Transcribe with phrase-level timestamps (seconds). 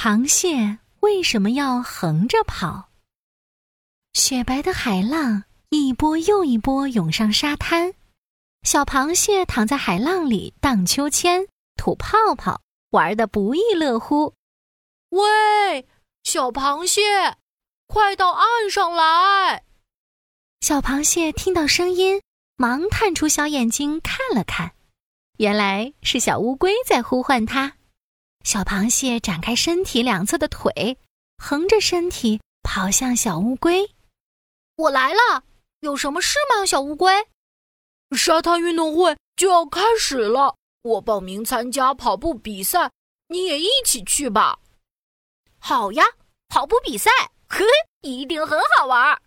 [0.00, 2.90] 螃蟹为什么要横着跑？
[4.12, 7.94] 雪白的海浪一波又一波涌上沙滩，
[8.62, 12.60] 小螃蟹躺在海浪里荡秋千、吐泡泡，
[12.90, 14.34] 玩的不亦乐乎。
[15.08, 15.88] 喂，
[16.22, 17.36] 小螃蟹，
[17.88, 19.64] 快到岸上来！
[20.60, 22.22] 小螃蟹听到声音，
[22.54, 24.74] 忙探出小眼睛看了看，
[25.38, 27.77] 原来是小乌龟在呼唤它。
[28.44, 30.98] 小螃蟹展开身体两侧的腿，
[31.36, 33.90] 横着身体跑向小乌龟。
[34.76, 35.44] 我来了，
[35.80, 37.12] 有什么事吗，小乌龟？
[38.16, 42.90] 沙滩运动会就要开始了，我报名参加跑步比赛，
[43.28, 44.58] 你也一起去吧。
[45.58, 46.04] 好呀，
[46.48, 47.10] 跑步比赛，
[47.48, 47.64] 嘿，
[48.00, 49.20] 一定很好玩。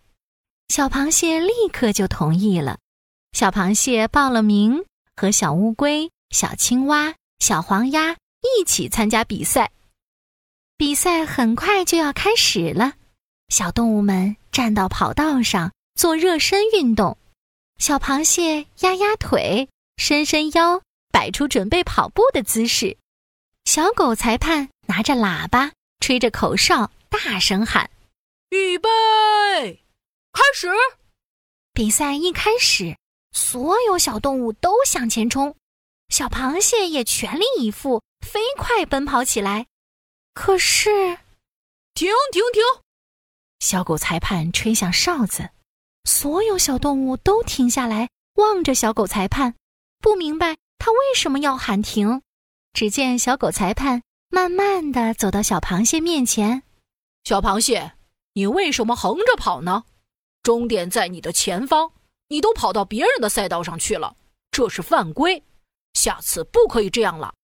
[0.68, 2.78] 小螃蟹立刻就同意了。
[3.32, 9.70] 小螃蟹报了名，和小乌龟、小青蛙、小黄鸭一起参加比赛。
[10.76, 12.94] 比赛很快就要开始了，
[13.48, 17.16] 小动物们站到跑道上做热身运动。
[17.78, 22.96] 小螃蟹压压腿，伸伸腰，摆出准备跑步的姿势。
[23.64, 27.90] 小狗裁判拿着喇叭，吹着口哨，大声喊
[28.50, 28.88] ：“预备！”
[30.32, 30.68] 开始，
[31.72, 32.96] 比赛一开始，
[33.32, 35.54] 所有小动物都向前冲，
[36.08, 39.66] 小螃蟹也全力以赴，飞快奔跑起来。
[40.32, 41.18] 可是，
[41.92, 42.62] 停停停！
[43.60, 45.50] 小狗裁判吹响哨子，
[46.04, 49.54] 所有小动物都停下来，望着小狗裁判，
[50.00, 52.22] 不明白他为什么要喊停。
[52.72, 56.62] 只见小狗裁判慢慢的走到小螃蟹面前
[57.24, 57.92] ：“小螃蟹，
[58.32, 59.84] 你为什么横着跑呢？”
[60.42, 61.92] 终点在你的前方，
[62.28, 64.16] 你都跑到别人的赛道上去了，
[64.50, 65.44] 这是犯规，
[65.92, 67.34] 下次不可以这样了。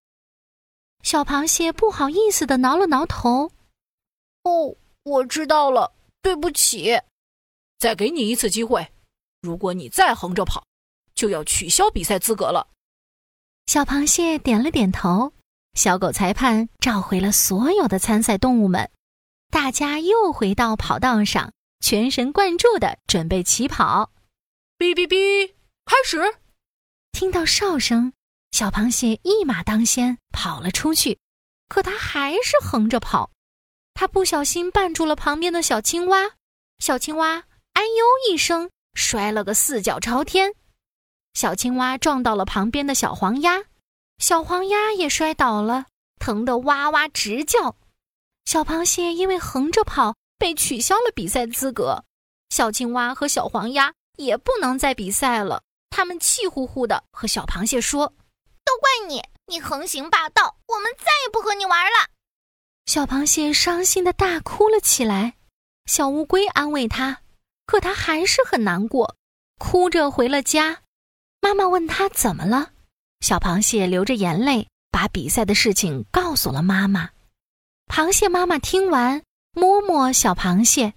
[1.02, 3.50] 小螃蟹不好意思的挠了挠头，
[4.44, 7.00] 哦，我知道了，对不起。
[7.78, 8.92] 再给你一次机会，
[9.40, 10.64] 如果你再横着跑，
[11.14, 12.68] 就要取消比赛资格了。
[13.66, 15.32] 小螃蟹点了点头，
[15.74, 18.90] 小狗裁判召回了所有的参赛动物们，
[19.50, 21.52] 大家又回到跑道上。
[21.80, 24.10] 全神贯注的准备起跑，
[24.78, 25.52] 哔哔哔，
[25.84, 26.18] 开始！
[27.12, 28.12] 听到哨声，
[28.50, 31.18] 小螃蟹一马当先跑了出去，
[31.68, 33.30] 可它还是横着跑。
[33.94, 36.30] 它不小心绊住了旁边的小青蛙，
[36.78, 37.44] 小青蛙
[37.74, 40.54] 哎呦一声摔了个四脚朝天。
[41.34, 43.64] 小青蛙撞到了旁边的小黄鸭，
[44.18, 45.86] 小黄鸭也摔倒了，
[46.18, 47.76] 疼得哇哇直叫。
[48.44, 50.14] 小螃蟹因为横着跑。
[50.40, 52.04] 被取消了比赛资格，
[52.50, 55.64] 小青蛙和小黄鸭也不能再比赛了。
[55.90, 58.14] 他们气呼呼的和小螃蟹说
[58.68, 62.10] ：“都怪你，你横行霸道，我们再也不和你玩了。”
[62.84, 65.38] 小螃蟹伤心的大哭了起来。
[65.86, 67.22] 小乌龟安慰他，
[67.64, 69.16] 可他还是很难过，
[69.58, 70.82] 哭着回了家。
[71.40, 72.72] 妈妈问他怎么了，
[73.20, 77.08] 小螃蟹流着眼泪把比赛的事情告诉了妈妈。
[77.86, 79.22] 螃蟹妈妈听完。
[79.52, 80.94] 摸摸小螃蟹，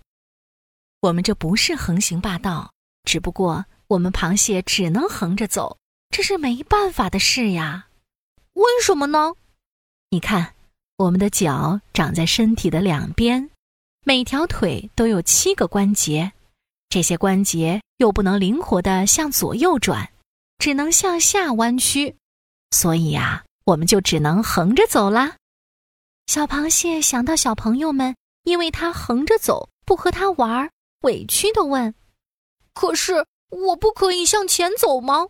[1.00, 2.72] 我们这不是横行霸道，
[3.06, 5.80] 只不过我们螃蟹只能横着走，
[6.12, 7.88] 这是没办法的事呀。
[8.54, 9.34] 为什么呢？
[10.10, 10.54] 你看，
[10.98, 13.50] 我们的脚长在身体的两边，
[14.04, 16.34] 每条腿都有七个关节，
[16.90, 20.12] 这些关节又不能灵活的向左右转，
[20.60, 22.16] 只能向下弯曲，
[22.72, 25.38] 所以呀，我们就只能横着走啦。
[26.28, 28.14] 小螃蟹想到小朋友们。
[28.44, 30.68] 因为他横着走，不和他玩，
[31.02, 31.94] 委屈的问
[32.74, 35.28] ：“可是我不可以向前走吗？”“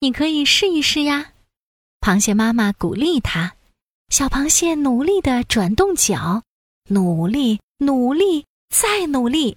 [0.00, 1.32] 你可以试一试呀。”
[2.00, 3.54] 螃蟹妈妈鼓励他。
[4.08, 6.42] 小螃蟹努力的转动脚，
[6.88, 9.56] 努力，努力，再努力。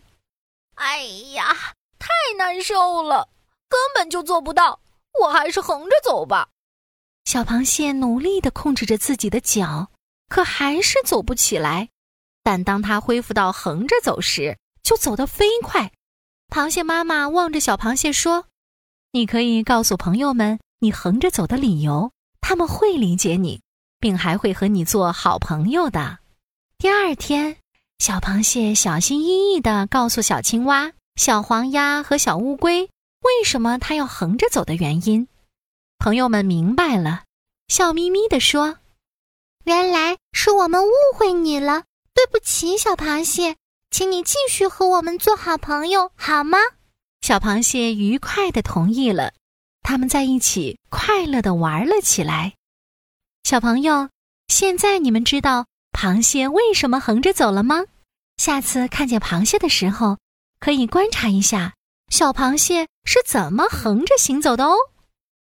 [0.76, 1.02] 哎
[1.34, 3.30] 呀，太难受了，
[3.68, 4.80] 根本就做不到。
[5.22, 6.50] 我还是横着走吧。
[7.26, 9.90] 小螃蟹努力的控制着自己的脚，
[10.28, 11.90] 可还是走不起来。
[12.44, 15.91] 但当它恢复到横着走时，就走得飞快。
[16.50, 18.46] 螃蟹妈妈望着小螃蟹说
[19.16, 22.12] ：“你可以告诉朋友们你横着走的理由，
[22.42, 23.62] 他们会理解你，
[24.00, 26.18] 并还会和你做好朋友的。”
[26.80, 27.58] 第二天，
[28.00, 32.90] 小螃蟹小心翼翼地告诉小青蛙、小黄鸭和小乌龟，
[33.22, 35.28] 为什么它要横着走的原因。
[36.00, 37.22] 朋友们明白了，
[37.68, 38.78] 笑眯眯地说
[39.64, 41.84] ：“原来是我们误会你了。”
[42.16, 43.58] 对不起，小螃蟹，
[43.92, 46.58] 请你继续和我们做好朋友，好吗？
[47.23, 49.31] 小螃蟹愉快的同意了，
[49.81, 52.55] 他们在一起快乐的玩了起来。
[53.46, 54.09] 小朋友，
[54.49, 57.85] 现在你们知道螃蟹为什么横着走了吗？
[58.35, 60.17] 下次看见螃蟹的时候，
[60.59, 61.75] 可以观察一下
[62.09, 64.76] 小螃蟹是怎么横着行走的哦。